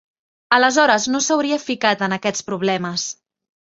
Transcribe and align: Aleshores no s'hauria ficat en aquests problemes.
Aleshores 0.57 1.05
no 1.13 1.23
s'hauria 1.27 1.61
ficat 1.69 2.05
en 2.09 2.19
aquests 2.19 2.51
problemes. 2.53 3.11